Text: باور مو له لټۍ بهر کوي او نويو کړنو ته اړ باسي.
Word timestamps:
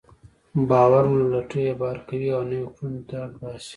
باور 0.69 1.03
مو 1.11 1.15
له 1.21 1.27
لټۍ 1.33 1.63
بهر 1.79 1.97
کوي 2.07 2.29
او 2.35 2.41
نويو 2.49 2.73
کړنو 2.75 3.01
ته 3.09 3.15
اړ 3.25 3.29
باسي. 3.41 3.69